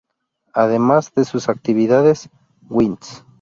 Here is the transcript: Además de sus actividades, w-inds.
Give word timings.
Además 0.53 1.13
de 1.13 1.25
sus 1.25 1.47
actividades, 1.47 2.27
w-inds. 2.71 3.23